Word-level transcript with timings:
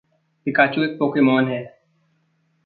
पिकाचु 0.47 0.83
एक 0.83 0.97
पोकेमॉन 0.99 1.47
है। 1.47 1.61